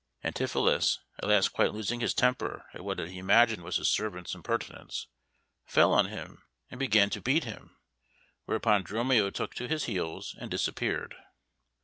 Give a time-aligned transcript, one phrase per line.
[0.23, 5.05] Antipholus, at last quite losing his temper at what he imagined was his servant's impertinence,
[5.67, 7.77] fell on him and began to beat him,
[8.45, 11.13] whereupon Dromio took to his heels and disappeared.